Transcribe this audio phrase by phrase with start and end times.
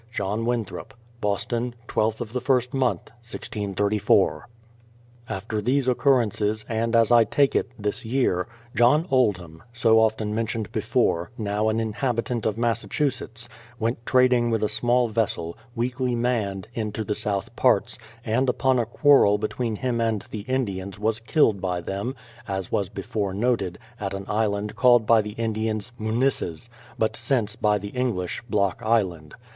[0.11, 0.93] JOHN WINTHROP.
[1.21, 4.47] Boston, I2th of the first fnonth, 1634.
[5.29, 10.71] After these occurrences, and as I take it, this year, John Oldham, so often mentioned
[10.71, 17.03] before, now an inhabitant of Massachusetts, went trading with a small vessel, weakly manned, into
[17.03, 21.61] the south parts, and upon a quarrel be tween him and the Indians was killed
[21.61, 22.15] by them,
[22.47, 27.77] as was before noted, at an Island called by the Indians, Munisses, but since by
[27.77, 29.35] the English, Block Island.